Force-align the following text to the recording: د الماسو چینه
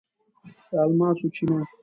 د 0.69 0.71
الماسو 0.85 1.27
چینه 1.35 1.59